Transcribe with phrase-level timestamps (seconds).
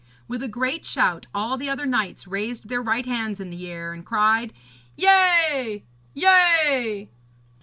[0.27, 3.93] With a great shout all the other knights raised their right hands in the air
[3.93, 4.51] and cried:
[4.97, 5.83] 'Yea!
[6.15, 7.07] yea!'